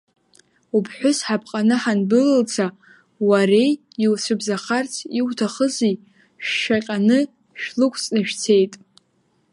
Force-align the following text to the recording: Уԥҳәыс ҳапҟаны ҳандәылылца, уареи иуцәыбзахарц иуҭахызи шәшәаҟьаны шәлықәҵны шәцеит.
Уԥҳәыс 0.75 1.19
ҳапҟаны 1.25 1.75
ҳандәылылца, 1.81 2.67
уареи 3.27 3.71
иуцәыбзахарц 4.03 4.93
иуҭахызи 5.19 5.95
шәшәаҟьаны 6.47 7.19
шәлықәҵны 7.61 8.21
шәцеит. 8.29 8.73